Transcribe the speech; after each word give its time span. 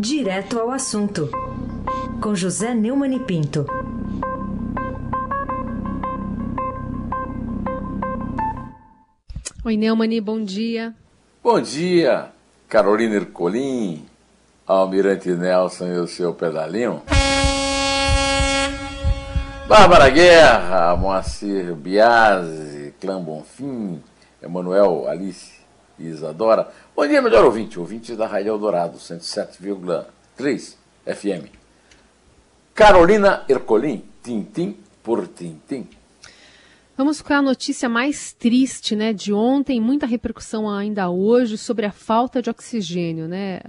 Direto 0.00 0.60
ao 0.60 0.70
assunto, 0.70 1.28
com 2.22 2.32
José 2.32 2.72
Neumann 2.72 3.16
e 3.16 3.18
Pinto. 3.18 3.66
Oi, 9.64 9.76
Neumani, 9.76 10.20
bom 10.20 10.40
dia. 10.44 10.94
Bom 11.42 11.60
dia, 11.60 12.30
Carolina 12.68 13.16
Ercolim, 13.16 14.06
Almirante 14.64 15.30
Nelson 15.30 15.88
e 15.88 15.98
o 15.98 16.06
seu 16.06 16.32
pedalinho. 16.32 17.02
Bárbara 19.66 20.08
Guerra, 20.10 20.94
Moacir 20.94 21.74
Biasi, 21.74 22.94
Clã 23.00 23.20
Bonfim, 23.20 24.00
Emanuel, 24.40 25.08
Alice 25.08 25.58
Isadora. 25.98 26.70
Bom 26.94 27.06
dia, 27.06 27.20
melhor 27.20 27.44
ouvinte, 27.44 27.78
ouvinte 27.78 28.14
da 28.14 28.26
Rádio 28.26 28.50
Eldorado, 28.50 28.98
107,3 28.98 30.76
FM. 31.04 31.50
Carolina 32.74 33.44
Ercolim, 33.48 34.04
tintim 34.22 34.76
por 35.02 35.26
tintim. 35.26 35.88
Vamos 36.96 37.22
com 37.22 37.32
a 37.32 37.42
notícia 37.42 37.88
mais 37.88 38.32
triste, 38.32 38.96
né, 38.96 39.12
de 39.12 39.32
ontem, 39.32 39.80
muita 39.80 40.06
repercussão 40.06 40.68
ainda 40.68 41.08
hoje 41.08 41.56
sobre 41.56 41.86
a 41.86 41.92
falta 41.92 42.42
de 42.42 42.50
oxigênio, 42.50 43.28
né? 43.28 43.60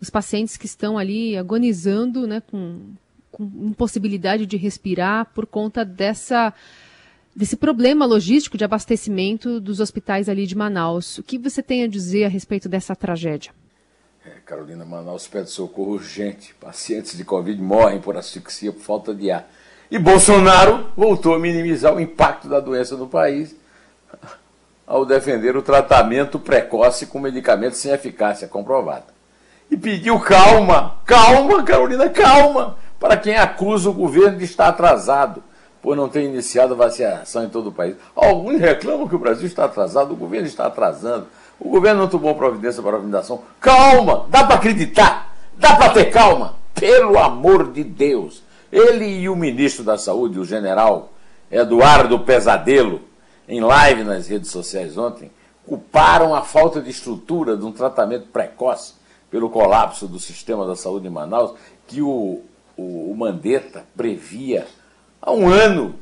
Os 0.00 0.08
pacientes 0.10 0.56
que 0.56 0.66
estão 0.66 0.96
ali 0.96 1.36
agonizando, 1.36 2.26
né, 2.26 2.40
com 2.40 2.94
com 3.34 3.50
impossibilidade 3.66 4.46
de 4.46 4.56
respirar 4.56 5.26
por 5.34 5.44
conta 5.44 5.84
dessa 5.84 6.54
desse 7.34 7.56
problema 7.56 8.06
logístico 8.06 8.56
de 8.56 8.64
abastecimento 8.64 9.60
dos 9.60 9.80
hospitais 9.80 10.28
ali 10.28 10.46
de 10.46 10.56
Manaus. 10.56 11.18
O 11.18 11.22
que 11.22 11.38
você 11.38 11.62
tem 11.62 11.82
a 11.82 11.88
dizer 11.88 12.24
a 12.24 12.28
respeito 12.28 12.68
dessa 12.68 12.94
tragédia? 12.94 13.52
É, 14.24 14.30
Carolina, 14.46 14.84
Manaus 14.84 15.26
pede 15.26 15.50
socorro 15.50 15.92
urgente. 15.92 16.54
Pacientes 16.54 17.16
de 17.16 17.24
Covid 17.24 17.60
morrem 17.60 18.00
por 18.00 18.16
asfixia 18.16 18.72
por 18.72 18.80
falta 18.80 19.14
de 19.14 19.30
ar. 19.30 19.50
E 19.90 19.98
Bolsonaro 19.98 20.90
voltou 20.96 21.34
a 21.34 21.38
minimizar 21.38 21.94
o 21.94 22.00
impacto 22.00 22.48
da 22.48 22.60
doença 22.60 22.96
no 22.96 23.06
país 23.06 23.54
ao 24.86 25.04
defender 25.04 25.56
o 25.56 25.62
tratamento 25.62 26.38
precoce 26.38 27.06
com 27.06 27.18
medicamentos 27.18 27.78
sem 27.78 27.92
eficácia 27.92 28.48
comprovada. 28.48 29.12
E 29.70 29.76
pediu 29.76 30.20
calma, 30.20 30.98
calma, 31.04 31.62
Carolina, 31.64 32.08
calma 32.08 32.76
para 32.98 33.16
quem 33.16 33.36
acusa 33.36 33.90
o 33.90 33.94
governo 33.94 34.38
de 34.38 34.44
estar 34.44 34.68
atrasado 34.68 35.42
por 35.84 35.94
não 35.94 36.08
ter 36.08 36.22
iniciado 36.22 36.72
a 36.72 36.76
vacinação 36.78 37.44
em 37.44 37.50
todo 37.50 37.66
o 37.66 37.72
país. 37.72 37.94
Alguns 38.16 38.58
reclamam 38.58 39.06
que 39.06 39.14
o 39.14 39.18
Brasil 39.18 39.46
está 39.46 39.66
atrasado, 39.66 40.14
o 40.14 40.16
governo 40.16 40.46
está 40.46 40.64
atrasando, 40.64 41.26
o 41.60 41.68
governo 41.68 42.00
não 42.00 42.08
tomou 42.08 42.34
providência 42.34 42.82
para 42.82 42.96
a 42.96 43.00
vacinação. 43.00 43.42
Calma, 43.60 44.24
dá 44.30 44.44
para 44.44 44.54
acreditar, 44.54 45.36
dá 45.58 45.76
para 45.76 45.90
ter 45.90 46.06
calma, 46.06 46.54
pelo 46.72 47.18
amor 47.18 47.70
de 47.70 47.84
Deus. 47.84 48.42
Ele 48.72 49.04
e 49.04 49.28
o 49.28 49.36
ministro 49.36 49.84
da 49.84 49.98
Saúde, 49.98 50.40
o 50.40 50.44
general 50.46 51.12
Eduardo 51.50 52.18
Pesadelo, 52.20 53.02
em 53.46 53.60
live 53.60 54.04
nas 54.04 54.26
redes 54.26 54.50
sociais 54.50 54.96
ontem, 54.96 55.30
culparam 55.66 56.34
a 56.34 56.40
falta 56.40 56.80
de 56.80 56.88
estrutura 56.88 57.58
de 57.58 57.64
um 57.66 57.72
tratamento 57.72 58.28
precoce 58.28 58.94
pelo 59.30 59.50
colapso 59.50 60.08
do 60.08 60.18
sistema 60.18 60.66
da 60.66 60.74
saúde 60.74 61.08
em 61.08 61.10
Manaus, 61.10 61.52
que 61.86 62.00
o 62.00 62.40
o, 62.76 63.10
o 63.10 63.16
Mandetta 63.16 63.84
previa 63.96 64.66
há 65.24 65.32
um 65.32 65.48
ano. 65.48 65.94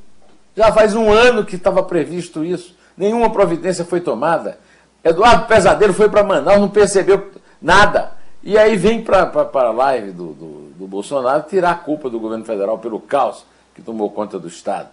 Já 0.57 0.73
faz 0.73 0.95
um 0.95 1.11
ano 1.11 1.45
que 1.45 1.57
estava 1.57 1.83
previsto 1.83 2.45
isso. 2.45 2.77
Nenhuma 2.97 3.31
providência 3.31 3.85
foi 3.85 4.01
tomada. 4.01 4.59
Eduardo 5.03 5.47
Pesadelo 5.47 5.95
foi 5.95 6.09
para 6.09 6.23
Manaus, 6.23 6.61
não 6.61 6.69
percebeu 6.69 7.31
nada. 7.61 8.13
E 8.43 8.59
aí 8.59 8.77
vem 8.77 9.03
para 9.03 9.31
a 9.55 9.71
live 9.71 10.11
do, 10.11 10.33
do, 10.33 10.71
do 10.77 10.87
Bolsonaro 10.87 11.45
tirar 11.45 11.71
a 11.71 11.77
culpa 11.77 12.11
do 12.11 12.19
governo 12.19 12.45
federal 12.45 12.79
pelo 12.79 13.01
caos 13.01 13.47
que 13.75 13.81
tomou 13.81 14.11
conta 14.11 14.39
do 14.39 14.49
Estado, 14.49 14.89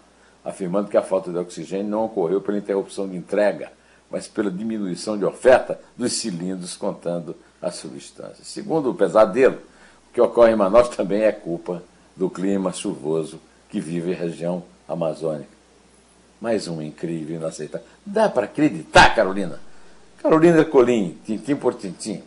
afirmando 0.45 0.87
que 0.87 0.95
a 0.95 1.01
falta 1.01 1.31
de 1.31 1.37
oxigênio 1.37 1.89
não 1.89 2.05
ocorreu 2.05 2.39
pela 2.39 2.57
interrupção 2.57 3.07
de 3.09 3.17
entrega, 3.17 3.71
mas 4.09 4.27
pela 4.27 4.49
diminuição 4.49 5.17
de 5.17 5.25
oferta 5.25 5.79
dos 5.97 6.13
cilindros 6.13 6.77
contando 6.77 7.35
as 7.61 7.75
substâncias. 7.75 8.47
Segundo 8.47 8.91
o 8.91 8.95
Pesadelo, 8.95 9.57
o 10.09 10.13
que 10.13 10.21
ocorre 10.21 10.53
em 10.53 10.55
Manaus 10.55 10.89
também 10.89 11.23
é 11.23 11.31
culpa 11.31 11.83
do 12.15 12.29
clima 12.29 12.71
chuvoso 12.71 13.39
que 13.69 13.79
vive 13.79 14.13
a 14.13 14.15
região 14.15 14.63
amazônica. 14.87 15.49
Mais 16.41 16.67
um 16.67 16.81
incrível 16.81 17.35
inaceitável. 17.35 17.85
Dá 18.05 18.29
para 18.29 18.45
acreditar, 18.45 19.13
Carolina? 19.13 19.59
Carolina 20.21 20.59
Ercolim, 20.59 21.17
tintim 21.25 21.55
por 21.55 21.75
tintim. 21.75 22.23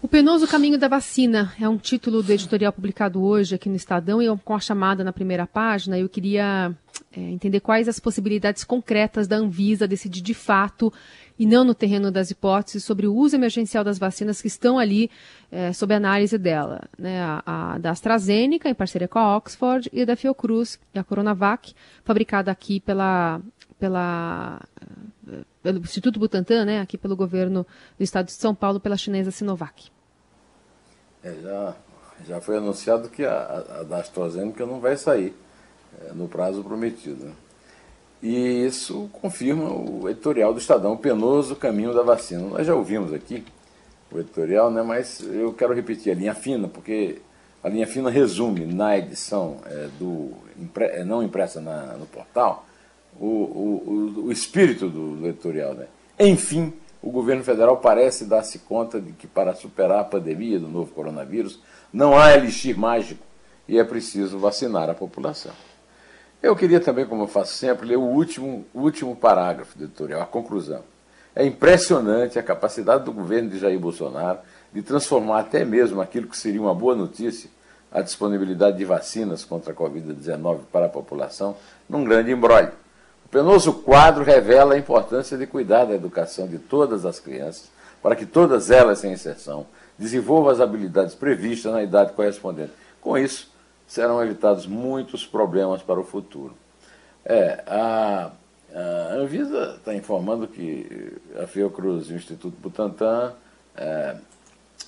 O 0.00 0.06
penoso 0.06 0.46
caminho 0.46 0.78
da 0.78 0.86
vacina 0.86 1.52
é 1.60 1.68
um 1.68 1.76
título 1.76 2.22
do 2.22 2.32
editorial 2.32 2.72
publicado 2.72 3.22
hoje 3.22 3.56
aqui 3.56 3.68
no 3.68 3.74
Estadão 3.74 4.22
e 4.22 4.38
com 4.44 4.54
a 4.54 4.60
chamada 4.60 5.02
na 5.02 5.12
primeira 5.12 5.44
página 5.44 5.98
eu 5.98 6.08
queria 6.08 6.72
é, 7.10 7.20
entender 7.20 7.58
quais 7.58 7.88
as 7.88 7.98
possibilidades 7.98 8.62
concretas 8.62 9.26
da 9.26 9.36
Anvisa 9.36 9.88
decidir 9.88 10.20
de 10.20 10.34
fato 10.34 10.92
e 11.38 11.46
não 11.46 11.64
no 11.64 11.74
terreno 11.74 12.10
das 12.10 12.30
hipóteses 12.30 12.82
sobre 12.82 13.06
o 13.06 13.14
uso 13.14 13.36
emergencial 13.36 13.84
das 13.84 13.98
vacinas 13.98 14.42
que 14.42 14.48
estão 14.48 14.78
ali 14.78 15.10
é, 15.50 15.72
sob 15.72 15.94
análise 15.94 16.36
dela. 16.36 16.82
Né? 16.98 17.22
A, 17.22 17.42
a, 17.46 17.78
da 17.78 17.90
AstraZeneca, 17.90 18.68
em 18.68 18.74
parceria 18.74 19.06
com 19.06 19.18
a 19.18 19.36
Oxford, 19.36 19.88
e 19.92 20.04
da 20.04 20.16
Fiocruz, 20.16 20.78
e 20.92 20.98
a 20.98 21.04
Coronavac, 21.04 21.74
fabricada 22.04 22.50
aqui 22.50 22.80
pela, 22.80 23.40
pela, 23.78 24.60
pelo 25.62 25.78
Instituto 25.78 26.18
Butantan, 26.18 26.64
né? 26.64 26.80
aqui 26.80 26.98
pelo 26.98 27.14
governo 27.14 27.66
do 27.96 28.02
estado 28.02 28.26
de 28.26 28.32
São 28.32 28.54
Paulo, 28.54 28.80
pela 28.80 28.96
chinesa 28.96 29.30
Sinovac. 29.30 29.90
É, 31.22 31.34
já, 31.42 31.76
já 32.26 32.40
foi 32.40 32.56
anunciado 32.56 33.08
que 33.08 33.24
a, 33.24 33.64
a 33.80 33.82
da 33.84 33.98
AstraZeneca 33.98 34.66
não 34.66 34.80
vai 34.80 34.96
sair 34.96 35.34
é, 36.00 36.12
no 36.12 36.28
prazo 36.28 36.64
prometido. 36.64 37.32
E 38.22 38.66
isso 38.66 39.08
confirma 39.12 39.70
o 39.70 40.08
editorial 40.08 40.52
do 40.52 40.58
Estadão, 40.58 40.94
o 40.94 40.98
penoso 40.98 41.54
caminho 41.54 41.94
da 41.94 42.02
vacina. 42.02 42.42
Nós 42.48 42.66
já 42.66 42.74
ouvimos 42.74 43.12
aqui 43.12 43.44
o 44.10 44.18
editorial, 44.18 44.70
né, 44.70 44.82
mas 44.82 45.20
eu 45.20 45.52
quero 45.52 45.72
repetir 45.72 46.12
a 46.12 46.14
linha 46.14 46.34
fina, 46.34 46.66
porque 46.66 47.20
a 47.62 47.68
linha 47.68 47.86
fina 47.86 48.10
resume 48.10 48.66
na 48.66 48.98
edição 48.98 49.58
é, 49.66 49.88
do, 49.98 50.32
é, 50.80 51.04
não 51.04 51.22
impressa 51.22 51.60
na, 51.60 51.96
no 51.96 52.06
portal 52.06 52.66
o, 53.20 53.26
o, 53.26 54.22
o 54.26 54.32
espírito 54.32 54.88
do, 54.88 55.16
do 55.16 55.26
editorial. 55.26 55.74
Né? 55.74 55.86
Enfim, 56.18 56.72
o 57.02 57.10
governo 57.10 57.44
federal 57.44 57.76
parece 57.76 58.24
dar-se 58.24 58.60
conta 58.60 59.00
de 59.00 59.12
que 59.12 59.26
para 59.26 59.54
superar 59.54 60.00
a 60.00 60.04
pandemia 60.04 60.58
do 60.58 60.68
novo 60.68 60.92
coronavírus 60.92 61.60
não 61.92 62.18
há 62.18 62.34
elixir 62.34 62.76
mágico 62.76 63.24
e 63.68 63.78
é 63.78 63.84
preciso 63.84 64.38
vacinar 64.38 64.88
a 64.90 64.94
população. 64.94 65.52
Eu 66.40 66.54
queria 66.54 66.78
também, 66.78 67.04
como 67.04 67.24
eu 67.24 67.26
faço 67.26 67.54
sempre, 67.54 67.88
ler 67.88 67.96
o 67.96 68.02
último, 68.02 68.64
último 68.72 69.16
parágrafo 69.16 69.76
do 69.76 69.84
editorial, 69.84 70.22
a 70.22 70.26
conclusão. 70.26 70.82
É 71.34 71.44
impressionante 71.44 72.38
a 72.38 72.42
capacidade 72.42 73.04
do 73.04 73.12
governo 73.12 73.50
de 73.50 73.58
Jair 73.58 73.78
Bolsonaro 73.78 74.38
de 74.72 74.82
transformar 74.82 75.40
até 75.40 75.64
mesmo 75.64 76.00
aquilo 76.00 76.28
que 76.28 76.36
seria 76.36 76.60
uma 76.60 76.74
boa 76.74 76.94
notícia, 76.94 77.50
a 77.90 78.02
disponibilidade 78.02 78.76
de 78.76 78.84
vacinas 78.84 79.44
contra 79.44 79.72
a 79.72 79.76
Covid-19 79.76 80.60
para 80.70 80.86
a 80.86 80.88
população, 80.90 81.56
num 81.88 82.04
grande 82.04 82.30
embrólio. 82.30 82.72
O 83.24 83.28
penoso 83.28 83.72
quadro 83.72 84.22
revela 84.22 84.74
a 84.74 84.78
importância 84.78 85.36
de 85.36 85.46
cuidar 85.46 85.86
da 85.86 85.94
educação 85.94 86.46
de 86.46 86.58
todas 86.58 87.04
as 87.04 87.18
crianças, 87.18 87.70
para 88.02 88.14
que 88.14 88.24
todas 88.24 88.70
elas, 88.70 89.00
sem 89.00 89.12
exceção, 89.12 89.66
desenvolvam 89.98 90.50
as 90.50 90.60
habilidades 90.60 91.14
previstas 91.14 91.72
na 91.72 91.82
idade 91.82 92.12
correspondente. 92.12 92.72
Com 93.00 93.18
isso, 93.18 93.50
serão 93.88 94.22
evitados 94.22 94.66
muitos 94.66 95.26
problemas 95.26 95.82
para 95.82 95.98
o 95.98 96.04
futuro. 96.04 96.54
É, 97.24 97.64
a, 97.66 98.30
a 98.74 99.14
Anvisa 99.14 99.76
está 99.78 99.94
informando 99.94 100.46
que 100.46 101.16
a 101.42 101.46
Fiocruz 101.46 102.08
e 102.08 102.12
o 102.12 102.16
Instituto 102.16 102.56
Butantan 102.60 103.32
é, 103.74 104.16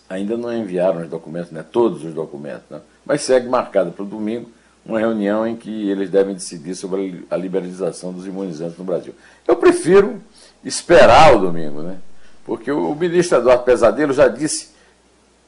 ainda 0.09 0.37
não 0.37 0.55
enviaram 0.55 1.01
os 1.01 1.09
documentos, 1.09 1.51
né, 1.51 1.65
todos 1.65 2.05
os 2.05 2.13
documentos, 2.13 2.69
né, 2.69 2.81
mas 3.05 3.23
segue 3.23 3.49
marcada 3.49 3.91
para 3.91 4.03
o 4.03 4.07
domingo 4.07 4.51
uma 4.85 4.99
reunião 4.99 5.47
em 5.47 5.57
que 5.57 5.89
eles 5.91 6.11
devem 6.11 6.35
decidir 6.35 6.75
sobre 6.75 7.27
a 7.31 7.37
liberalização 7.37 8.13
dos 8.13 8.27
imunizantes 8.27 8.79
no 8.79 8.85
Brasil. 8.85 9.15
Eu 9.47 9.57
prefiro 9.57 10.21
esperar 10.65 11.35
o 11.37 11.41
domingo, 11.41 11.83
né, 11.83 11.99
porque 12.45 12.71
o, 12.71 12.95
ministro 12.95 13.39
Eduardo 13.39 13.65
Pesadelo 13.65 14.13
já 14.13 14.29
disse 14.29 14.71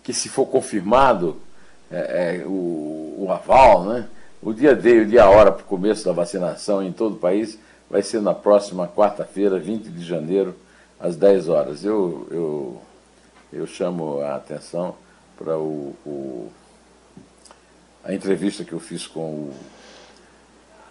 que 0.03 0.12
se 0.12 0.29
for 0.29 0.47
confirmado 0.47 1.37
é, 1.91 2.41
é, 2.41 2.47
o, 2.47 2.92
o, 3.25 3.31
aval, 3.31 3.85
né? 3.85 4.09
O 4.43 4.53
dia 4.53 4.75
D, 4.75 5.01
o 5.01 5.07
dia 5.07 5.29
hora 5.29 5.53
para 5.53 5.63
o 5.63 5.67
começo 5.67 6.05
da 6.05 6.13
vacinação 6.13 6.83
em 6.83 6.93
todo 6.93 7.15
o 7.15 7.19
país 7.19 7.59
vai 7.89 8.03
ser 8.03 8.21
na 8.21 8.35
próxima 8.35 8.89
quarta-feira, 8.89 9.59
20 9.59 9.85
de 9.85 10.05
janeiro, 10.05 10.55
às 10.99 11.15
10 11.15 11.49
horas. 11.49 11.85
Eu, 11.85 12.27
eu, 12.31 12.83
eu 13.53 13.67
chamo 13.67 14.21
a 14.21 14.35
atenção 14.35 14.97
para 15.37 15.57
o, 15.57 15.95
o, 16.05 16.51
a 18.05 18.13
entrevista 18.13 18.65
que 18.65 18.73
eu 18.73 18.81
fiz 18.81 19.07
com 19.07 19.21
o 19.21 19.55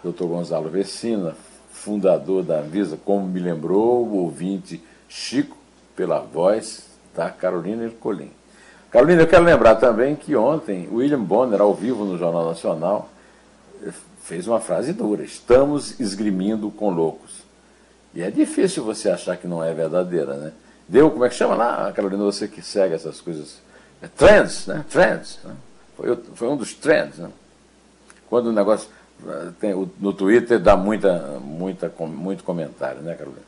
Dr. 0.04 0.24
Gonzalo 0.24 0.70
Vecina, 0.70 1.36
fundador 1.70 2.42
da 2.42 2.60
Anvisa, 2.60 2.96
como 3.04 3.26
me 3.26 3.40
lembrou 3.40 4.06
o 4.06 4.18
ouvinte 4.18 4.82
Chico, 5.08 5.56
pela 5.94 6.20
voz 6.20 6.86
da 7.14 7.28
Carolina 7.28 7.84
Ercolim. 7.84 8.30
Carolina, 8.92 9.22
eu 9.22 9.26
quero 9.26 9.42
lembrar 9.42 9.76
também 9.76 10.14
que 10.14 10.36
ontem 10.36 10.86
William 10.92 11.22
Bonner, 11.22 11.62
ao 11.62 11.74
vivo 11.74 12.04
no 12.04 12.18
Jornal 12.18 12.44
Nacional, 12.44 13.08
fez 14.22 14.46
uma 14.46 14.60
frase 14.60 14.92
dura: 14.92 15.24
estamos 15.24 15.98
esgrimindo 15.98 16.70
com 16.70 16.90
loucos. 16.90 17.42
E 18.14 18.22
é 18.22 18.30
difícil 18.30 18.84
você 18.84 19.08
achar 19.08 19.38
que 19.38 19.48
não 19.48 19.64
é 19.64 19.72
verdadeira, 19.72 20.34
né? 20.34 20.52
Deu, 20.86 21.10
como 21.10 21.24
é 21.24 21.30
que 21.30 21.34
chama 21.34 21.54
lá, 21.54 21.90
Carolina, 21.92 22.22
você 22.22 22.46
que 22.46 22.60
segue 22.60 22.94
essas 22.94 23.18
coisas? 23.18 23.62
É 24.02 24.08
trends, 24.08 24.66
né? 24.66 24.84
Trends. 24.90 25.38
Né? 25.42 25.54
Foi, 25.96 26.18
foi 26.34 26.48
um 26.48 26.56
dos 26.56 26.74
trends, 26.74 27.16
né? 27.16 27.30
Quando 28.28 28.48
o 28.48 28.52
negócio 28.52 28.90
eh, 29.26 29.48
tem, 29.58 29.90
no 29.98 30.12
Twitter 30.12 30.58
dá 30.58 30.76
muita, 30.76 31.40
muita, 31.42 31.90
muito 32.00 32.44
comentário, 32.44 33.00
né, 33.00 33.14
Carolina? 33.14 33.42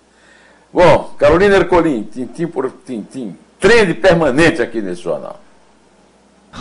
Bom, 0.73 1.15
Carolina 1.19 1.57
Ercolim, 1.57 2.05
tintim 2.05 2.47
por 2.47 2.73
tintim, 2.85 3.37
trend 3.65 3.95
permanente 3.95 4.61
aqui 4.61 4.83
nesse 4.83 5.01
jornal. 5.01 5.41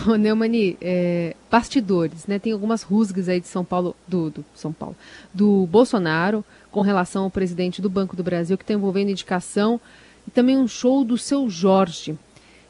O 0.08 0.16
Neumani, 0.16 0.78
é, 0.82 1.36
bastidores, 1.52 2.26
né? 2.28 2.40
Tem 2.40 2.54
algumas 2.54 2.82
rusgas 2.82 3.28
aí 3.28 3.42
de 3.42 3.48
São 3.48 3.66
Paulo, 3.66 3.94
do, 4.08 4.30
do, 4.30 4.46
São 4.56 4.72
Paulo, 4.72 4.96
do 5.34 5.68
Bolsonaro, 5.68 6.46
com 6.72 6.80
relação 6.80 7.26
ao 7.26 7.30
presidente 7.30 7.82
do 7.82 7.90
Banco 7.90 8.16
do 8.16 8.24
Brasil, 8.24 8.58
que 8.58 8.64
está 8.64 8.74
envolvendo 8.74 9.12
indicação, 9.12 9.82
e 10.26 10.32
também 10.32 10.58
um 10.58 10.68
show 10.68 11.04
do 11.04 11.18
seu 11.18 11.50
Jorge. 11.50 12.18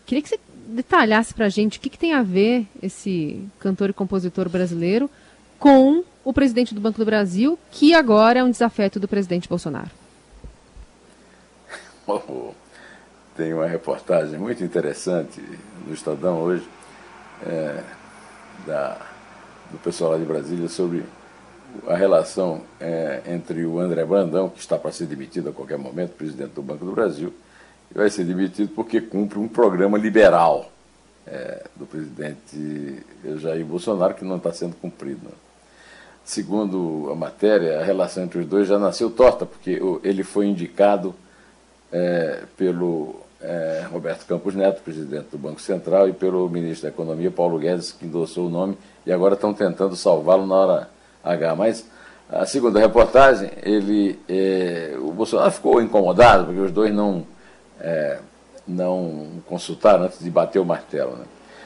Queria 0.03 0.21
que 0.23 0.29
você 0.29 0.39
detalhasse 0.67 1.33
para 1.33 1.45
a 1.45 1.49
gente 1.49 1.77
o 1.77 1.81
que, 1.81 1.89
que 1.89 1.99
tem 1.99 2.13
a 2.13 2.23
ver 2.23 2.65
esse 2.81 3.39
cantor 3.59 3.91
e 3.91 3.93
compositor 3.93 4.49
brasileiro 4.49 5.09
com 5.59 6.03
o 6.25 6.33
presidente 6.33 6.73
do 6.73 6.81
Banco 6.81 6.97
do 6.97 7.05
Brasil, 7.05 7.57
que 7.71 7.93
agora 7.93 8.39
é 8.39 8.43
um 8.43 8.49
desafeto 8.49 8.99
do 8.99 9.07
presidente 9.07 9.47
Bolsonaro. 9.47 9.91
Tem 13.35 13.51
uma 13.51 13.65
reportagem 13.65 14.37
muito 14.37 14.63
interessante 14.63 15.41
no 15.87 15.93
Estadão 15.93 16.39
hoje 16.39 16.67
é, 17.43 17.81
da, 18.67 19.01
do 19.71 19.79
pessoal 19.79 20.11
lá 20.11 20.17
de 20.19 20.25
Brasília 20.25 20.69
sobre 20.69 21.03
a 21.87 21.95
relação 21.95 22.61
é, 22.79 23.23
entre 23.25 23.65
o 23.65 23.79
André 23.79 24.05
Brandão, 24.05 24.49
que 24.49 24.59
está 24.59 24.77
para 24.77 24.91
ser 24.91 25.07
demitido 25.07 25.49
a 25.49 25.51
qualquer 25.51 25.79
momento, 25.79 26.11
presidente 26.11 26.51
do 26.51 26.61
Banco 26.61 26.85
do 26.85 26.91
Brasil, 26.91 27.33
e 27.89 27.97
vai 27.97 28.07
ser 28.11 28.23
demitido 28.23 28.69
porque 28.75 29.01
cumpre 29.01 29.39
um 29.39 29.47
programa 29.47 29.97
liberal 29.97 30.71
é, 31.25 31.65
do 31.75 31.87
presidente 31.87 33.03
Jair 33.37 33.65
Bolsonaro 33.65 34.13
que 34.13 34.23
não 34.23 34.37
está 34.37 34.53
sendo 34.53 34.75
cumprido. 34.75 35.21
Né? 35.23 35.35
Segundo 36.23 37.09
a 37.11 37.15
matéria, 37.15 37.79
a 37.79 37.83
relação 37.83 38.25
entre 38.25 38.37
os 38.37 38.45
dois 38.45 38.67
já 38.67 38.77
nasceu 38.77 39.09
torta, 39.09 39.43
porque 39.43 39.81
ele 40.03 40.23
foi 40.23 40.45
indicado 40.45 41.15
é, 41.91 42.43
pelo 42.55 43.22
é, 43.43 43.85
Roberto 43.91 44.25
Campos 44.25 44.55
Neto, 44.55 44.81
presidente 44.81 45.27
do 45.31 45.37
Banco 45.37 45.61
Central, 45.61 46.07
e 46.07 46.13
pelo 46.13 46.49
ministro 46.49 46.83
da 46.83 46.93
Economia, 46.93 47.29
Paulo 47.29 47.59
Guedes, 47.59 47.91
que 47.91 48.05
endossou 48.05 48.47
o 48.47 48.49
nome, 48.49 48.77
e 49.05 49.11
agora 49.11 49.35
estão 49.35 49.53
tentando 49.53 49.95
salvá-lo 49.95 50.47
na 50.47 50.55
hora 50.55 50.89
H. 51.23 51.55
Mas, 51.55 51.85
a 52.29 52.45
segunda 52.45 52.79
reportagem, 52.79 53.51
ele, 53.61 54.17
é, 54.29 54.95
o 54.97 55.11
Bolsonaro 55.11 55.51
ficou 55.51 55.81
incomodado, 55.81 56.45
porque 56.45 56.59
os 56.61 56.71
dois 56.71 56.93
não, 56.93 57.27
é, 57.79 58.19
não 58.65 59.27
consultaram 59.45 60.05
antes 60.05 60.19
de 60.19 60.29
bater 60.29 60.59
o 60.59 60.65
martelo. 60.65 61.11
Né? 61.17 61.25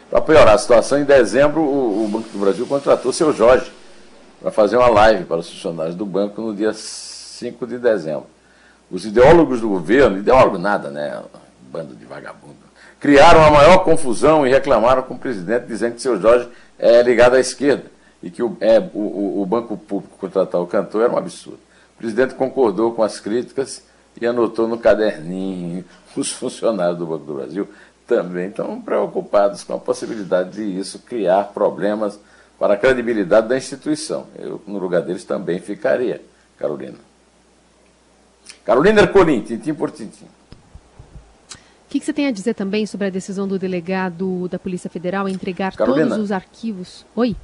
Para 0.10 0.22
piorar 0.22 0.56
a 0.56 0.58
situação, 0.58 1.00
em 1.00 1.06
dezembro, 1.06 1.62
o, 1.62 2.06
o 2.06 2.08
Banco 2.08 2.30
do 2.30 2.40
Brasil 2.40 2.66
contratou 2.66 3.14
seu 3.14 3.32
Jorge 3.32 3.72
para 4.42 4.52
fazer 4.52 4.78
uma 4.78 4.90
live 4.90 5.26
para 5.26 5.38
os 5.38 5.50
funcionários 5.50 5.96
do 5.96 6.06
banco 6.06 6.42
no 6.42 6.56
dia 6.56 6.74
5 6.74 7.68
de 7.68 7.78
dezembro. 7.78 8.28
Os 8.90 9.06
ideólogos 9.06 9.62
do 9.62 9.70
governo, 9.70 10.18
ideólogo 10.18 10.58
nada, 10.58 10.90
né? 10.90 11.22
Bando 11.72 11.96
de 11.96 12.06
vagabundo, 12.06 12.56
criaram 13.00 13.44
a 13.44 13.52
maior 13.52 13.84
confusão 13.84 14.46
e 14.46 14.50
reclamaram 14.50 15.04
com 15.04 15.14
o 15.14 15.20
presidente, 15.20 15.68
dizendo 15.68 15.96
que 15.96 16.02
seu 16.02 16.20
Jorge 16.20 16.48
é 16.80 17.02
ligado 17.02 17.36
à 17.36 17.40
esquerda 17.40 17.86
e 18.22 18.30
que 18.30 18.42
o, 18.42 18.58
é, 18.60 18.80
o, 18.94 19.42
o 19.42 19.46
Banco 19.46 19.78
Público 19.78 20.18
contratar 20.18 20.62
o 20.62 20.68
cantor 20.68 21.04
era 21.04 21.14
um 21.14 21.18
absurdo. 21.18 21.60
O 21.96 21.98
presidente 21.98 22.36
concordou 22.36 22.94
com 22.94 23.04
as 23.04 23.20
críticas 23.20 23.84
e 24.20 24.26
anotou 24.26 24.68
no 24.68 24.78
caderninho 24.78 25.86
os 26.16 26.32
funcionários 26.32 26.98
do 26.98 27.06
Banco 27.06 27.26
do 27.26 27.34
Brasil 27.36 27.68
também 28.08 28.48
estão 28.48 28.82
preocupados 28.82 29.64
com 29.64 29.74
a 29.74 29.78
possibilidade 29.78 30.52
de 30.52 30.80
isso 30.80 31.00
criar 31.00 31.44
problemas 31.54 32.18
para 32.58 32.74
a 32.74 32.78
credibilidade 32.78 33.50
da 33.50 33.58
instituição. 33.58 34.28
Eu, 34.40 34.62
no 34.66 34.80
lugar 34.80 35.02
deles, 35.02 35.26
também 35.26 35.60
ficaria, 35.60 36.22
Carolina. 36.58 36.98
Carolina 38.64 39.02
Ercolim, 39.02 39.42
tintim 39.42 39.74
por 39.74 39.92
tintim. 39.92 40.26
O 41.98 42.00
que, 42.00 42.02
que, 42.02 42.06
você 42.06 42.14
tem 42.14 42.28
a 42.28 42.32
dizer 42.32 42.54
também 42.54 42.86
sobre 42.86 43.08
a 43.08 43.10
decisão 43.10 43.48
do 43.48 43.58
delegado 43.58 44.48
da 44.50 44.60
Polícia 44.60 44.88
Federal 44.88 45.28
em 45.28 45.34
entregar 45.34 45.76
Carolina, 45.76 46.10
todos 46.10 46.26
os 46.26 46.32
arquivos? 46.32 47.04
Oi? 47.16 47.36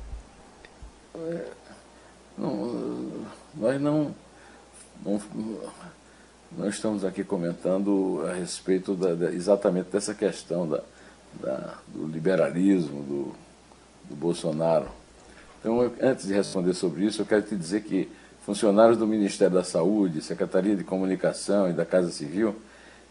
É, 1.16 1.46
não, 2.38 3.26
nós 3.56 3.82
não, 3.82 4.16
não, 5.04 5.22
não, 6.56 6.70
estamos 6.70 7.04
aqui 7.04 7.24
comentando 7.24 8.24
a 8.30 8.34
respeito 8.34 8.94
da, 8.94 9.16
da, 9.16 9.32
exatamente 9.32 9.90
dessa 9.90 10.14
questão 10.14 10.70
da, 10.70 10.84
do 11.88 12.06
liberalismo 12.06 13.02
do, 13.02 13.36
do 14.08 14.16
Bolsonaro. 14.16 14.86
Então, 15.60 15.92
antes 16.00 16.28
de 16.28 16.34
responder 16.34 16.76
sobre 16.76 17.06
isso, 17.06 17.24
eu 17.24 17.26
quero 17.26 17.42
te 17.42 17.56
dizer 17.56 17.82
que 17.82 18.08
funcionários 18.46 19.00
do 19.00 19.08
Ministério 19.08 19.56
da 19.56 19.64
Saúde, 19.64 20.22
Secretaria 20.22 20.76
de 20.76 20.84
Comunicação 20.84 21.68
e 21.68 21.74
da 21.74 21.86
Casa 21.86 22.12
Civil 22.12 22.56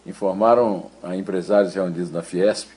informaram 0.07 0.87
a 1.03 1.17
empresários 1.17 1.75
reunidos 1.75 2.11
na 2.11 2.23
Fiesp 2.23 2.71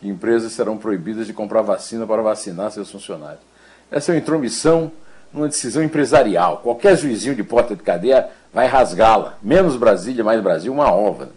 que 0.00 0.08
empresas 0.08 0.52
serão 0.52 0.78
proibidas 0.78 1.26
de 1.26 1.32
comprar 1.32 1.62
vacina 1.62 2.06
para 2.06 2.22
vacinar 2.22 2.70
seus 2.70 2.90
funcionários. 2.90 3.42
Essa 3.90 4.12
é 4.12 4.14
uma 4.14 4.20
intromissão 4.20 4.90
numa 5.32 5.46
decisão 5.46 5.82
empresarial. 5.82 6.58
Qualquer 6.58 6.96
juizinho 6.96 7.34
de 7.34 7.42
porta 7.42 7.76
de 7.76 7.82
cadeia 7.82 8.28
vai 8.52 8.66
rasgá-la. 8.66 9.36
Menos 9.42 9.76
Brasília, 9.76 10.24
mais 10.24 10.42
Brasil, 10.42 10.72
uma 10.72 10.90
ova. 10.90 11.30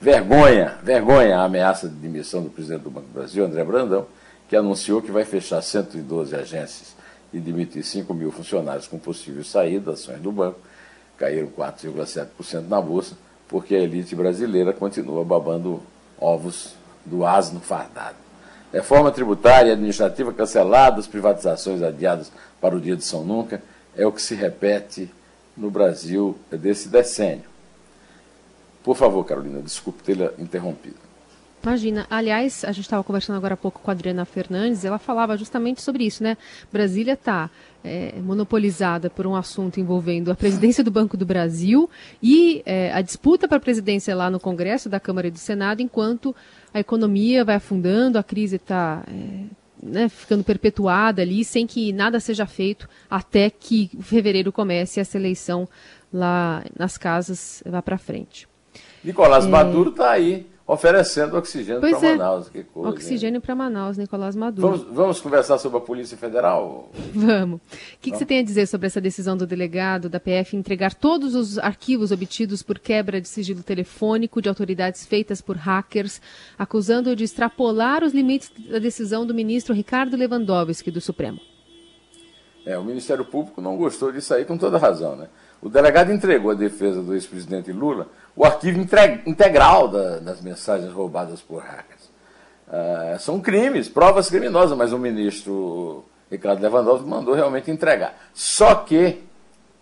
Vergonha, 0.00 0.78
vergonha 0.82 1.38
a 1.38 1.44
ameaça 1.44 1.86
de 1.86 1.94
demissão 1.94 2.42
do 2.42 2.48
presidente 2.48 2.82
do 2.82 2.90
Banco 2.90 3.08
do 3.08 3.12
Brasil, 3.12 3.44
André 3.44 3.62
Brandão, 3.62 4.06
que 4.48 4.56
anunciou 4.56 5.02
que 5.02 5.10
vai 5.10 5.26
fechar 5.26 5.60
112 5.60 6.34
agências 6.34 6.96
e 7.32 7.38
demitir 7.38 7.84
5 7.84 8.12
mil 8.14 8.32
funcionários 8.32 8.88
com 8.88 8.98
possível 8.98 9.44
saída, 9.44 9.92
ações 9.92 10.20
do 10.20 10.32
banco, 10.32 10.58
caíram 11.18 11.48
4,7% 11.48 12.66
na 12.66 12.80
Bolsa, 12.80 13.14
porque 13.50 13.74
a 13.74 13.80
elite 13.80 14.14
brasileira 14.14 14.72
continua 14.72 15.24
babando 15.24 15.82
ovos 16.16 16.76
do 17.04 17.26
asno 17.26 17.58
fardado. 17.58 18.14
Reforma 18.72 19.10
tributária 19.10 19.70
e 19.70 19.72
administrativa 19.72 20.32
canceladas, 20.32 21.08
privatizações 21.08 21.82
adiadas 21.82 22.30
para 22.60 22.76
o 22.76 22.80
dia 22.80 22.96
de 22.96 23.04
São 23.04 23.24
Nunca, 23.24 23.60
é 23.96 24.06
o 24.06 24.12
que 24.12 24.22
se 24.22 24.36
repete 24.36 25.12
no 25.56 25.68
Brasil 25.68 26.38
desse 26.48 26.88
decênio. 26.88 27.50
Por 28.84 28.96
favor, 28.96 29.24
Carolina, 29.24 29.60
desculpe 29.60 30.04
tê-la 30.04 30.30
interrompido. 30.38 31.09
Imagina. 31.62 32.06
Aliás, 32.08 32.64
a 32.64 32.72
gente 32.72 32.84
estava 32.84 33.04
conversando 33.04 33.36
agora 33.36 33.54
há 33.54 33.56
pouco 33.56 33.80
com 33.80 33.90
a 33.90 33.92
Adriana 33.92 34.24
Fernandes, 34.24 34.84
ela 34.84 34.98
falava 34.98 35.36
justamente 35.36 35.82
sobre 35.82 36.04
isso, 36.04 36.22
né? 36.22 36.38
Brasília 36.72 37.12
está 37.12 37.50
é, 37.84 38.14
monopolizada 38.20 39.10
por 39.10 39.26
um 39.26 39.36
assunto 39.36 39.78
envolvendo 39.78 40.30
a 40.30 40.34
presidência 40.34 40.82
do 40.82 40.90
Banco 40.90 41.16
do 41.16 41.26
Brasil 41.26 41.88
e 42.22 42.62
é, 42.64 42.92
a 42.92 43.02
disputa 43.02 43.46
para 43.46 43.58
a 43.58 43.60
presidência 43.60 44.14
lá 44.14 44.30
no 44.30 44.40
Congresso, 44.40 44.88
da 44.88 44.98
Câmara 44.98 45.28
e 45.28 45.30
do 45.30 45.38
Senado, 45.38 45.82
enquanto 45.82 46.34
a 46.72 46.80
economia 46.80 47.44
vai 47.44 47.56
afundando, 47.56 48.18
a 48.18 48.22
crise 48.22 48.56
está 48.56 49.02
é, 49.06 49.44
né, 49.82 50.08
ficando 50.08 50.42
perpetuada 50.42 51.20
ali, 51.20 51.44
sem 51.44 51.66
que 51.66 51.92
nada 51.92 52.20
seja 52.20 52.46
feito 52.46 52.88
até 53.10 53.50
que 53.50 53.90
fevereiro 54.00 54.50
comece 54.50 54.98
essa 54.98 55.18
eleição 55.18 55.68
lá 56.12 56.64
nas 56.78 56.96
casas 56.96 57.62
vá 57.66 57.82
para 57.82 57.98
frente. 57.98 58.48
Nicolás 59.04 59.44
é... 59.44 59.48
Maduro 59.48 59.90
está 59.90 60.10
aí 60.10 60.46
oferecendo 60.72 61.36
oxigênio 61.36 61.80
para 61.80 61.90
é. 61.90 62.16
Manaus. 62.16 62.48
Que 62.48 62.62
coisa, 62.62 62.90
oxigênio 62.90 63.40
para 63.40 63.56
Manaus, 63.56 63.98
Nicolás 63.98 64.36
Maduro. 64.36 64.68
Vamos, 64.68 64.86
vamos, 64.94 65.20
conversar 65.20 65.58
sobre 65.58 65.78
a 65.78 65.80
Polícia 65.80 66.16
Federal? 66.16 66.88
Vamos. 67.12 67.60
O 67.60 67.98
que, 68.00 68.12
que, 68.12 68.16
você 68.16 68.24
tem 68.24 68.38
a 68.38 68.42
dizer 68.44 68.66
sobre 68.66 68.86
essa 68.86 69.00
decisão 69.00 69.36
do 69.36 69.48
delegado 69.48 70.08
da 70.08 70.20
PF 70.20 70.56
entregar 70.56 70.94
todos 70.94 71.34
os 71.34 71.58
arquivos 71.58 72.12
obtidos 72.12 72.62
por 72.62 72.78
quebra 72.78 73.20
de 73.20 73.28
sigilo 73.28 73.64
telefônico 73.64 74.40
de 74.40 74.48
autoridades 74.48 75.04
feitas 75.04 75.40
por 75.40 75.56
hackers, 75.56 76.22
acusando-o 76.56 77.16
de 77.16 77.24
extrapolar 77.24 78.04
os 78.04 78.14
limites 78.14 78.52
da 78.70 78.78
decisão 78.78 79.26
do 79.26 79.34
ministro 79.34 79.74
Ricardo 79.74 80.16
Lewandowski 80.16 80.90
do 80.90 81.00
Supremo? 81.00 81.40
É, 82.64 82.78
o 82.78 82.84
Ministério 82.84 83.24
Público 83.24 83.60
não 83.60 83.76
gostou 83.76 84.12
disso 84.12 84.32
aí 84.34 84.44
com 84.44 84.56
toda 84.56 84.78
razão, 84.78 85.16
né? 85.16 85.28
O 85.60 85.68
delegado 85.68 86.12
entregou 86.12 86.50
à 86.52 86.54
defesa 86.54 87.02
do 87.02 87.14
ex-presidente 87.14 87.72
Lula 87.72 88.08
o 88.34 88.44
arquivo 88.44 88.80
integral 89.26 89.88
da, 89.88 90.18
das 90.18 90.40
mensagens 90.40 90.92
roubadas 90.92 91.40
por 91.40 91.62
hackers. 91.62 92.10
Uh, 92.68 93.18
são 93.18 93.40
crimes, 93.40 93.88
provas 93.88 94.28
criminosas, 94.28 94.76
mas 94.76 94.92
o 94.92 94.98
ministro 94.98 96.04
Ricardo 96.30 96.62
Lewandowski 96.62 97.08
mandou 97.08 97.34
realmente 97.34 97.70
entregar. 97.70 98.14
Só 98.32 98.76
que 98.76 99.24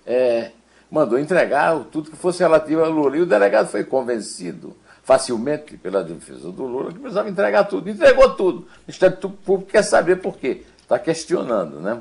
é, 0.06 0.52
mandou 0.90 1.18
entregar 1.18 1.78
tudo 1.92 2.10
que 2.10 2.16
fosse 2.16 2.40
relativo 2.40 2.82
a 2.82 2.88
Lula. 2.88 3.18
E 3.18 3.20
o 3.20 3.26
delegado 3.26 3.68
foi 3.68 3.84
convencido, 3.84 4.74
facilmente 5.02 5.76
pela 5.76 6.02
defesa 6.02 6.50
do 6.50 6.64
Lula, 6.64 6.92
que 6.92 6.98
precisava 6.98 7.28
entregar 7.28 7.64
tudo. 7.64 7.90
Entregou 7.90 8.34
tudo. 8.34 8.60
O 8.60 8.66
Ministério 8.86 9.16
Público 9.18 9.70
quer 9.70 9.82
saber 9.82 10.16
por 10.16 10.38
quê. 10.38 10.62
Está 10.80 10.98
questionando, 10.98 11.80
né? 11.80 12.00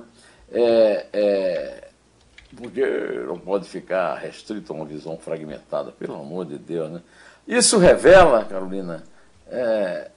É, 0.50 1.06
é, 1.12 1.87
porque 2.56 2.82
não 3.28 3.38
pode 3.38 3.68
ficar 3.68 4.16
restrito 4.16 4.72
a 4.72 4.76
uma 4.76 4.86
visão 4.86 5.18
fragmentada, 5.18 5.92
pelo 5.92 6.16
amor 6.16 6.46
de 6.46 6.58
Deus, 6.58 6.92
né? 6.92 7.02
Isso 7.48 7.78
revela, 7.78 8.44
Carolina, 8.44 9.04
é, 9.48 10.12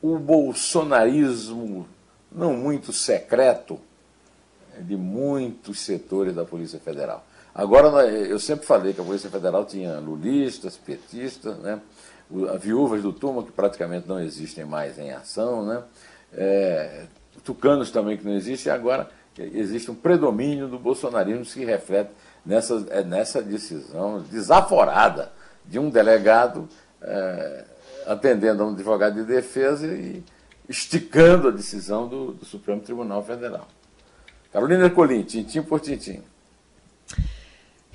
o 0.00 0.18
bolsonarismo 0.18 1.88
não 2.30 2.52
muito 2.52 2.92
secreto 2.92 3.80
de 4.78 4.96
muitos 4.96 5.80
setores 5.80 6.34
da 6.34 6.44
Polícia 6.44 6.78
Federal. 6.78 7.24
Agora, 7.54 8.04
eu 8.08 8.38
sempre 8.38 8.66
falei 8.66 8.92
que 8.92 9.00
a 9.00 9.04
Polícia 9.04 9.30
Federal 9.30 9.64
tinha 9.64 9.98
lulistas, 9.98 10.76
petistas, 10.76 11.56
né? 11.58 11.80
viúvas 12.58 13.02
do 13.02 13.12
turma 13.12 13.42
que 13.44 13.52
praticamente 13.52 14.08
não 14.08 14.20
existem 14.20 14.64
mais 14.64 14.98
em 14.98 15.12
ação, 15.12 15.64
né? 15.64 15.82
É, 16.32 17.06
tucanos 17.44 17.90
também 17.90 18.16
que 18.16 18.24
não 18.24 18.34
existem, 18.34 18.72
agora 18.72 19.08
existe 19.38 19.90
um 19.90 19.94
predomínio 19.94 20.68
do 20.68 20.78
bolsonarismo 20.78 21.44
que 21.44 21.50
se 21.50 21.64
reflete 21.64 22.10
nessa, 22.44 22.86
é, 22.90 23.02
nessa 23.02 23.42
decisão 23.42 24.22
desaforada 24.22 25.32
de 25.64 25.78
um 25.78 25.90
delegado 25.90 26.68
é, 27.00 27.64
atendendo 28.06 28.62
a 28.62 28.66
um 28.66 28.70
advogado 28.70 29.14
de 29.14 29.24
defesa 29.24 29.86
e 29.86 30.22
esticando 30.68 31.48
a 31.48 31.50
decisão 31.50 32.06
do, 32.06 32.32
do 32.32 32.44
Supremo 32.44 32.80
Tribunal 32.80 33.22
Federal. 33.24 33.66
Carolina 34.52 34.84
Ercolim, 34.84 35.22
tintim 35.22 35.62
por 35.62 35.80
tintim. 35.80 36.22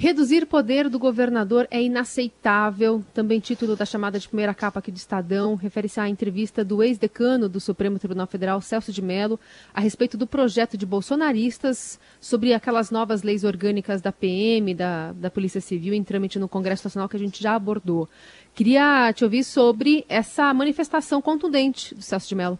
Reduzir 0.01 0.45
poder 0.45 0.87
do 0.87 0.97
governador 0.97 1.67
é 1.69 1.81
inaceitável. 1.81 3.03
Também 3.13 3.37
título 3.41 3.75
da 3.75 3.83
chamada 3.83 4.17
de 4.17 4.29
primeira 4.29 4.53
capa 4.53 4.79
aqui 4.79 4.93
do 4.93 4.95
Estadão. 4.95 5.55
Refere-se 5.55 5.99
à 5.99 6.07
entrevista 6.07 6.63
do 6.63 6.81
ex-decano 6.81 7.49
do 7.49 7.59
Supremo 7.59 7.99
Tribunal 7.99 8.25
Federal, 8.25 8.61
Celso 8.61 8.93
de 8.93 9.01
Mello, 9.01 9.37
a 9.73 9.81
respeito 9.81 10.15
do 10.15 10.25
projeto 10.25 10.77
de 10.77 10.85
bolsonaristas 10.85 11.99
sobre 12.21 12.53
aquelas 12.53 12.89
novas 12.91 13.23
leis 13.23 13.43
orgânicas 13.43 14.01
da 14.01 14.09
PM, 14.09 14.73
da, 14.73 15.11
da 15.11 15.29
Polícia 15.29 15.59
Civil, 15.59 15.93
em 15.93 16.01
trâmite 16.01 16.39
no 16.39 16.47
Congresso 16.47 16.85
Nacional, 16.87 17.09
que 17.09 17.17
a 17.17 17.19
gente 17.19 17.43
já 17.43 17.53
abordou. 17.53 18.07
Queria 18.55 19.11
te 19.11 19.25
ouvir 19.25 19.43
sobre 19.43 20.05
essa 20.07 20.53
manifestação 20.53 21.21
contundente 21.21 21.93
do 21.93 22.01
Celso 22.01 22.29
de 22.29 22.35
Mello. 22.35 22.57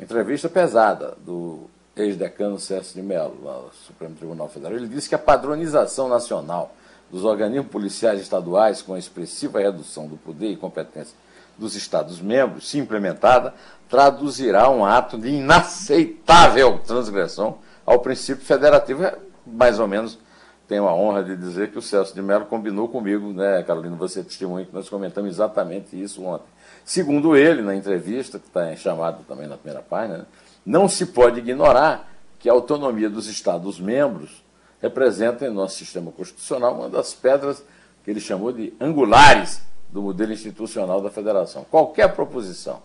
Entrevista 0.00 0.48
pesada 0.48 1.18
do 1.22 1.68
ex-decano 1.96 2.58
Celso 2.58 2.94
de 2.94 3.02
Mello, 3.02 3.38
lá 3.42 3.54
no 3.54 3.72
Supremo 3.72 4.14
Tribunal 4.14 4.48
Federal, 4.48 4.76
ele 4.76 4.88
disse 4.88 5.08
que 5.08 5.14
a 5.14 5.18
padronização 5.18 6.08
nacional 6.08 6.74
dos 7.10 7.24
organismos 7.24 7.70
policiais 7.70 8.20
estaduais, 8.20 8.82
com 8.82 8.94
a 8.94 8.98
expressiva 8.98 9.60
redução 9.60 10.06
do 10.06 10.16
poder 10.16 10.50
e 10.50 10.56
competência 10.56 11.16
dos 11.56 11.74
Estados-membros, 11.74 12.68
se 12.68 12.78
implementada, 12.78 13.54
traduzirá 13.88 14.68
um 14.68 14.84
ato 14.84 15.16
de 15.16 15.28
inaceitável 15.28 16.78
transgressão 16.80 17.58
ao 17.86 18.00
princípio 18.00 18.44
federativo. 18.44 19.04
É, 19.04 19.16
mais 19.46 19.78
ou 19.78 19.88
menos 19.88 20.18
tenho 20.68 20.86
a 20.88 20.94
honra 20.94 21.22
de 21.22 21.36
dizer 21.36 21.70
que 21.70 21.78
o 21.78 21.82
Celso 21.82 22.12
de 22.12 22.20
Mello 22.20 22.44
combinou 22.44 22.88
comigo, 22.88 23.32
né, 23.32 23.62
Carolina, 23.62 23.94
você 23.96 24.22
testemunha 24.22 24.66
que 24.66 24.74
nós 24.74 24.88
comentamos 24.88 25.30
exatamente 25.30 26.00
isso 26.00 26.24
ontem. 26.24 26.48
Segundo 26.84 27.36
ele, 27.36 27.62
na 27.62 27.74
entrevista, 27.74 28.38
que 28.38 28.48
está 28.48 28.74
chamado 28.74 29.24
também 29.28 29.46
na 29.46 29.56
primeira 29.56 29.80
página, 29.80 30.18
né, 30.18 30.24
não 30.66 30.88
se 30.88 31.06
pode 31.06 31.38
ignorar 31.38 32.12
que 32.40 32.50
a 32.50 32.52
autonomia 32.52 33.08
dos 33.08 33.28
Estados-membros 33.28 34.44
representa 34.82 35.46
em 35.46 35.50
nosso 35.50 35.76
sistema 35.76 36.10
constitucional 36.10 36.74
uma 36.74 36.88
das 36.88 37.14
pedras 37.14 37.62
que 38.04 38.10
ele 38.10 38.20
chamou 38.20 38.52
de 38.52 38.74
angulares 38.80 39.62
do 39.88 40.02
modelo 40.02 40.32
institucional 40.32 41.00
da 41.00 41.10
federação. 41.10 41.64
Qualquer 41.70 42.14
proposição 42.14 42.82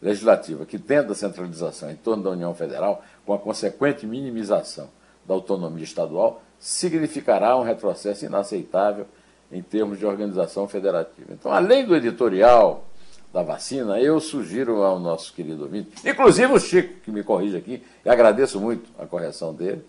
legislativa 0.00 0.66
que 0.66 0.78
tenda 0.78 1.12
a 1.12 1.16
centralização 1.16 1.90
em 1.90 1.96
torno 1.96 2.22
da 2.22 2.30
União 2.30 2.54
Federal, 2.54 3.02
com 3.24 3.32
a 3.32 3.38
consequente 3.38 4.06
minimização 4.06 4.88
da 5.26 5.34
autonomia 5.34 5.84
estadual, 5.84 6.42
significará 6.58 7.56
um 7.56 7.62
retrocesso 7.62 8.24
inaceitável 8.24 9.06
em 9.50 9.62
termos 9.62 9.98
de 9.98 10.06
organização 10.06 10.66
federativa. 10.66 11.32
Então, 11.32 11.52
além 11.52 11.86
do 11.86 11.94
editorial 11.94 12.84
da 13.32 13.42
vacina, 13.42 13.98
eu 13.98 14.20
sugiro 14.20 14.82
ao 14.82 15.00
nosso 15.00 15.32
querido 15.32 15.62
ouvinte, 15.62 15.90
inclusive 16.04 16.52
o 16.52 16.60
Chico, 16.60 17.00
que 17.00 17.10
me 17.10 17.22
corrige 17.22 17.56
aqui, 17.56 17.82
e 18.04 18.08
agradeço 18.08 18.60
muito 18.60 18.90
a 18.98 19.06
correção 19.06 19.54
dele, 19.54 19.82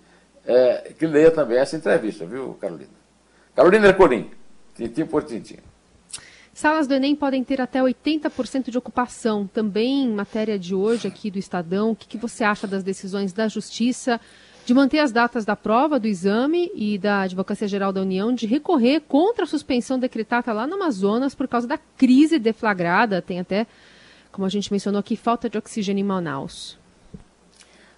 é, 0.45 0.93
que 0.97 1.05
leia 1.05 1.29
também 1.29 1.57
essa 1.57 1.75
entrevista, 1.75 2.25
viu, 2.25 2.53
Carolina? 2.53 2.91
Carolina 3.55 3.87
Ercolim, 3.87 4.31
tintim 4.75 5.05
por 5.05 5.23
tintim. 5.23 5.57
Salas 6.53 6.87
do 6.87 6.93
Enem 6.93 7.15
podem 7.15 7.43
ter 7.43 7.59
até 7.59 7.81
80% 7.81 8.69
de 8.69 8.77
ocupação. 8.77 9.47
Também 9.47 10.07
matéria 10.07 10.57
de 10.57 10.75
hoje 10.75 11.07
aqui 11.07 11.31
do 11.31 11.39
Estadão. 11.39 11.91
O 11.91 11.95
que, 11.95 12.07
que 12.07 12.17
você 12.17 12.43
acha 12.43 12.67
das 12.67 12.83
decisões 12.83 13.33
da 13.33 13.47
Justiça 13.47 14.21
de 14.65 14.73
manter 14.73 14.99
as 14.99 15.11
datas 15.11 15.43
da 15.43 15.55
prova 15.55 15.99
do 15.99 16.07
exame 16.07 16.71
e 16.73 16.97
da 16.97 17.21
Advocacia 17.21 17.67
Geral 17.67 17.91
da 17.91 18.01
União 18.01 18.33
de 18.33 18.47
recorrer 18.47 19.01
contra 19.01 19.43
a 19.43 19.47
suspensão 19.47 19.99
decretada 19.99 20.53
lá 20.53 20.65
no 20.65 20.75
Amazonas 20.75 21.35
por 21.35 21.47
causa 21.47 21.67
da 21.67 21.77
crise 21.97 22.39
deflagrada. 22.39 23.21
Tem 23.21 23.39
até, 23.39 23.67
como 24.31 24.45
a 24.45 24.49
gente 24.49 24.71
mencionou 24.71 24.99
aqui, 24.99 25.17
falta 25.17 25.49
de 25.49 25.57
oxigênio 25.57 26.01
em 26.01 26.05
Manaus. 26.05 26.77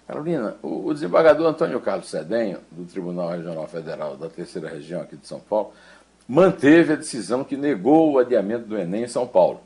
Carolina, 0.08 0.56
o, 0.62 0.92
desembargador 0.92 1.46
Antônio 1.48 1.80
Carlos 1.80 2.08
Cedenho, 2.08 2.60
do 2.70 2.84
Tribunal 2.84 3.30
Regional 3.30 3.66
Federal 3.66 4.16
da 4.16 4.28
Terceira 4.28 4.68
Região 4.68 5.02
aqui 5.02 5.16
de 5.16 5.26
São 5.26 5.40
Paulo, 5.40 5.72
manteve 6.28 6.92
a 6.92 6.96
decisão 6.96 7.42
que 7.42 7.56
negou 7.56 8.12
o 8.12 8.18
adiamento 8.18 8.66
do 8.66 8.78
Enem 8.78 9.04
em 9.04 9.08
São 9.08 9.26
Paulo. 9.26 9.60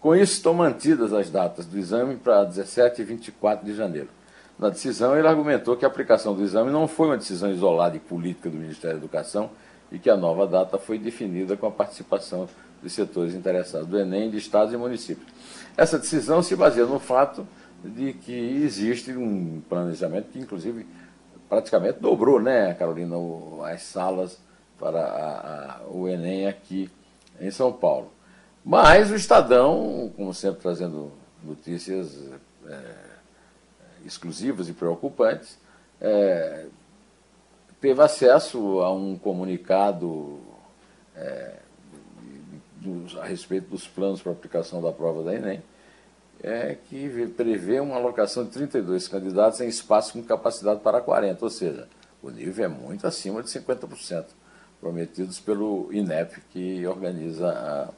Com 0.00 0.14
isso, 0.14 0.34
estão 0.34 0.54
mantidas 0.54 1.12
as 1.12 1.30
datas 1.30 1.66
do 1.66 1.78
exame 1.78 2.16
para 2.16 2.44
17 2.44 3.00
e 3.00 3.04
24 3.04 3.66
de 3.66 3.74
janeiro. 3.74 4.08
Na 4.58 4.70
decisão, 4.70 5.16
ele 5.16 5.28
argumentou 5.28 5.76
que 5.76 5.84
a 5.84 5.88
aplicação 5.88 6.34
do 6.34 6.42
exame 6.42 6.70
não 6.70 6.88
foi 6.88 7.06
uma 7.06 7.16
decisão 7.16 7.50
isolada 7.50 7.96
e 7.96 8.00
política 8.00 8.50
do 8.50 8.56
Ministério 8.56 8.98
da 8.98 9.04
Educação 9.04 9.50
e 9.92 9.98
que 9.98 10.10
a 10.10 10.16
nova 10.16 10.46
data 10.46 10.78
foi 10.78 10.98
definida 10.98 11.56
com 11.56 11.66
a 11.66 11.70
participação 11.70 12.48
dos 12.82 12.92
setores 12.92 13.34
interessados 13.34 13.86
do 13.86 13.98
Enem, 13.98 14.30
de 14.30 14.36
estados 14.36 14.74
e 14.74 14.76
municípios. 14.76 15.28
Essa 15.76 15.98
decisão 15.98 16.42
se 16.42 16.56
baseia 16.56 16.86
no 16.86 16.98
fato 16.98 17.46
de 17.84 18.12
que 18.12 18.32
existe 18.32 19.12
um 19.12 19.62
planejamento 19.68 20.28
que, 20.32 20.40
inclusive, 20.40 20.84
praticamente 21.48 22.00
dobrou, 22.00 22.40
né, 22.40 22.74
Carolina, 22.74 23.14
as 23.64 23.82
salas 23.82 24.40
para 24.78 25.00
a, 25.00 25.76
a, 25.76 25.86
o 25.88 26.08
Enem 26.08 26.48
aqui 26.48 26.90
em 27.40 27.50
São 27.50 27.72
Paulo. 27.72 28.12
Mas 28.64 29.10
o 29.10 29.14
Estadão, 29.14 30.12
como 30.16 30.34
sempre 30.34 30.60
trazendo 30.60 31.12
notícias 31.42 32.28
é, 32.66 33.07
exclusivas 34.04 34.68
e 34.68 34.72
preocupantes, 34.72 35.58
é, 36.00 36.66
teve 37.80 38.02
acesso 38.02 38.80
a 38.80 38.92
um 38.92 39.16
comunicado 39.16 40.40
é, 41.16 41.56
a 43.20 43.24
respeito 43.24 43.68
dos 43.68 43.86
planos 43.86 44.22
para 44.22 44.32
aplicação 44.32 44.80
da 44.80 44.92
prova 44.92 45.22
da 45.22 45.34
Enem, 45.34 45.62
é, 46.42 46.76
que 46.88 47.26
prevê 47.36 47.80
uma 47.80 47.96
alocação 47.96 48.44
de 48.44 48.50
32 48.50 49.08
candidatos 49.08 49.60
em 49.60 49.68
espaço 49.68 50.12
com 50.12 50.22
capacidade 50.22 50.80
para 50.80 51.00
40, 51.00 51.44
ou 51.44 51.50
seja, 51.50 51.88
o 52.22 52.30
nível 52.30 52.64
é 52.64 52.68
muito 52.68 53.06
acima 53.06 53.42
de 53.42 53.48
50% 53.48 54.26
prometidos 54.80 55.40
pelo 55.40 55.92
INEP, 55.92 56.40
que 56.52 56.86
organiza 56.86 57.92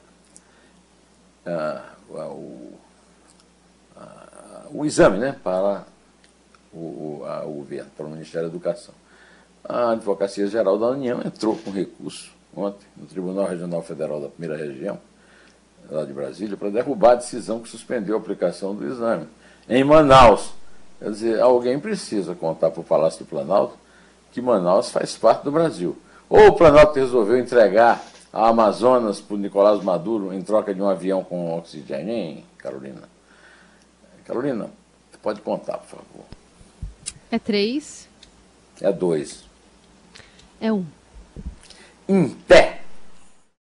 a, 1.45 1.51
a, 1.51 1.95
a, 2.15 2.29
o, 2.29 2.73
o 4.73 4.85
exame 4.85 5.19
né, 5.19 5.37
para 5.43 5.85
o, 6.73 7.23
a, 7.27 7.45
o 7.45 7.53
governo, 7.53 7.91
para 7.97 8.07
o 8.07 8.11
Ministério 8.11 8.49
da 8.49 8.55
Educação. 8.55 8.95
A 9.65 9.93
Advocacia 9.93 10.47
Geral 10.47 10.79
da 10.79 10.89
União 10.89 11.21
entrou 11.25 11.57
com 11.57 11.71
recurso 11.71 12.31
ontem 12.57 12.87
no 12.97 13.07
Tribunal 13.07 13.47
Regional 13.47 13.83
Federal 13.83 14.21
da 14.21 14.29
Primeira 14.29 14.57
Região, 14.57 14.99
lá 15.91 16.05
de 16.05 16.13
Brasília, 16.13 16.57
para 16.57 16.71
derrubar 16.71 17.13
a 17.13 17.17
decisão 17.17 17.61
que 17.61 17.69
suspendeu 17.69 18.17
a 18.17 18.19
aplicação 18.19 18.75
do 18.75 18.87
exame. 18.87 19.27
Em 19.69 19.85
Manaus, 19.85 20.53
quer 20.99 21.11
dizer, 21.11 21.41
alguém 21.41 21.79
precisa 21.79 22.35
contar 22.35 22.71
para 22.71 22.81
o 22.81 22.85
Palácio 22.85 23.25
do 23.25 23.29
Planalto 23.29 23.75
que 24.33 24.41
Manaus 24.41 24.91
faz 24.91 25.17
parte 25.17 25.45
do 25.45 25.53
Brasil. 25.53 25.97
Ou 26.29 26.49
o 26.49 26.53
Planalto 26.53 26.95
resolveu 26.95 27.39
entregar 27.39 28.03
a 28.33 28.49
Amazonas 28.49 29.21
para 29.21 29.35
o 29.35 29.39
Nicolás 29.39 29.83
Maduro 29.83 30.33
em 30.33 30.41
troca 30.41 30.73
de 30.73 30.81
um 30.81 30.89
avião 30.89 31.25
com 31.25 31.57
oxigênio, 31.57 32.13
hein, 32.13 32.45
Carolina? 32.59 33.03
Carolina, 34.31 34.71
pode 35.25 35.41
contar, 35.41 35.79
por 35.79 35.89
favor. 35.89 36.25
É 37.33 37.37
três. 37.37 38.09
É 38.81 38.93
dois. 38.93 39.43
É 40.61 40.73
um. 40.73 40.87
Em 42.09 42.29
pé. 42.29 42.80